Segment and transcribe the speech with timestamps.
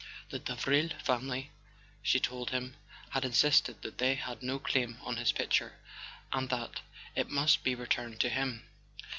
[0.29, 1.51] The Davril fam¬ ily,
[2.01, 2.75] she told him,
[3.11, 5.73] had insisted that they had no claim on his picture,
[6.33, 6.79] and that
[7.15, 8.65] it must be returned to him.